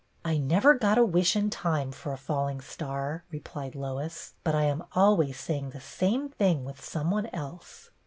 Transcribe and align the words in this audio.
"I 0.33 0.39
never 0.39 0.73
got 0.73 0.97
a 0.97 1.05
wish 1.05 1.35
in 1.35 1.51
time 1.51 1.91
for 1.91 2.11
a 2.11 2.17
falling 2.17 2.59
star," 2.59 3.23
replied 3.29 3.75
Lois," 3.75 4.33
but 4.43 4.55
I 4.55 4.63
am 4.63 4.83
always 4.95 5.39
saying 5.39 5.69
the 5.69 5.79
same 5.79 6.27
thing 6.27 6.65
with 6.65 6.83
some 6.83 7.11
one 7.11 7.27
else." 7.27 7.91